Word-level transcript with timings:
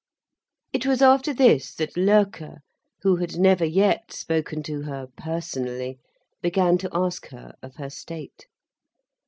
It 0.73 0.87
was 0.87 1.03
after 1.03 1.31
this 1.31 1.75
that 1.75 1.95
Loerke, 1.95 2.61
who 3.03 3.17
had 3.17 3.37
never 3.37 3.63
yet 3.65 4.11
spoken 4.11 4.63
to 4.63 4.81
her 4.81 5.05
personally, 5.15 5.99
began 6.41 6.79
to 6.79 6.89
ask 6.91 7.27
her 7.27 7.53
of 7.61 7.75
her 7.75 7.91
state. 7.91 8.47